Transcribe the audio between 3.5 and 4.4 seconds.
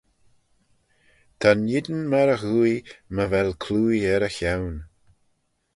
clooie er y